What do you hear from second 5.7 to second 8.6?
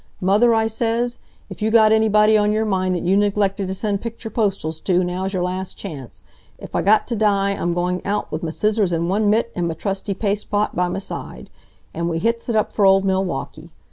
chance. 'F I got to die I'm going out with m'